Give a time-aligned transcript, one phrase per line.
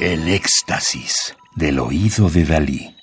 [0.00, 2.96] El éxtasis del oído de Dalí.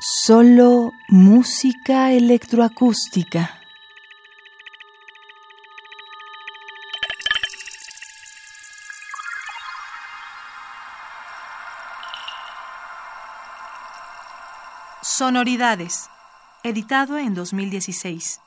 [0.00, 3.60] Solo música electroacústica.
[15.02, 16.08] Sonoridades.
[16.62, 18.40] Editado en 2016.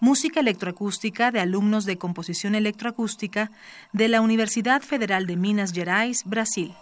[0.00, 3.50] Música electroacústica de alumnos de composición electroacústica
[3.92, 6.72] de la Universidad Federal de Minas Gerais, Brasil.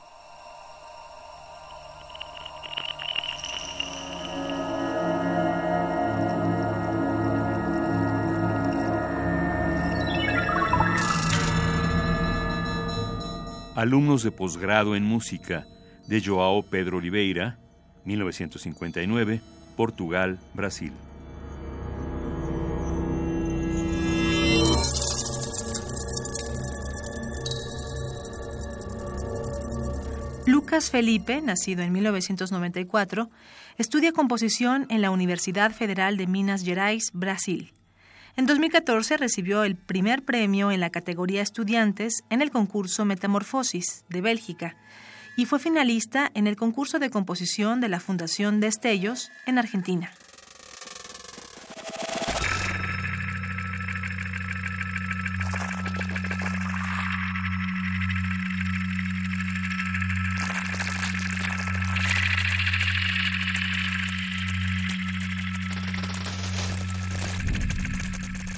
[13.74, 15.66] Alumnos de posgrado en música
[16.06, 17.58] de Joao Pedro Oliveira,
[18.04, 19.40] 1959,
[19.74, 20.92] Portugal, Brasil.
[30.46, 33.28] Lucas Felipe, nacido en 1994,
[33.78, 37.72] estudia composición en la Universidad Federal de Minas Gerais, Brasil.
[38.36, 44.20] En 2014 recibió el primer premio en la categoría Estudiantes en el concurso Metamorfosis de
[44.20, 44.76] Bélgica
[45.36, 50.12] y fue finalista en el concurso de composición de la Fundación Destellos en Argentina.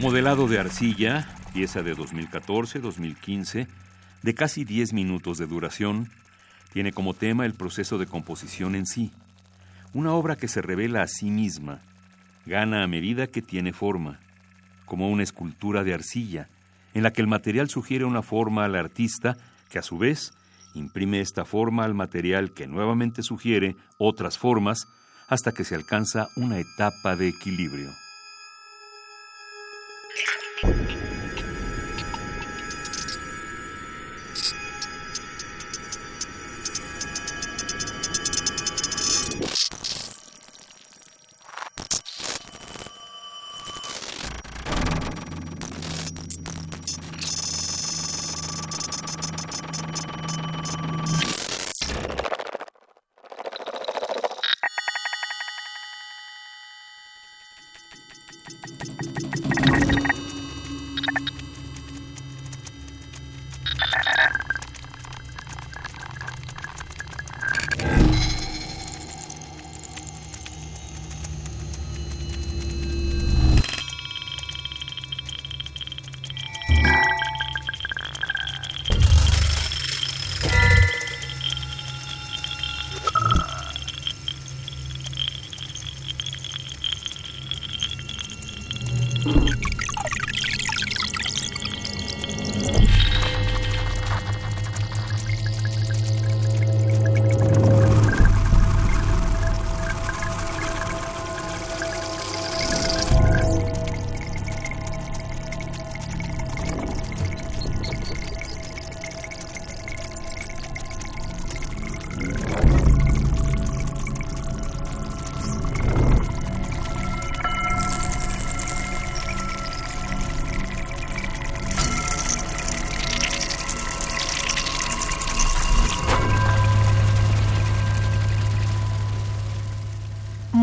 [0.01, 3.67] Modelado de arcilla, pieza de 2014-2015,
[4.23, 6.09] de casi 10 minutos de duración,
[6.73, 9.11] tiene como tema el proceso de composición en sí,
[9.93, 11.81] una obra que se revela a sí misma,
[12.47, 14.21] gana a medida que tiene forma,
[14.85, 16.49] como una escultura de arcilla,
[16.95, 19.37] en la que el material sugiere una forma al artista
[19.69, 20.33] que a su vez
[20.75, 24.87] imprime esta forma al material que nuevamente sugiere otras formas
[25.27, 27.91] hasta que se alcanza una etapa de equilibrio.
[30.65, 31.19] you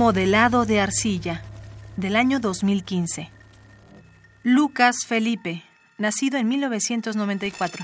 [0.05, 1.41] Modelado de arcilla,
[1.97, 3.31] del año 2015.
[4.43, 5.63] Lucas Felipe,
[5.97, 7.83] nacido en 1994.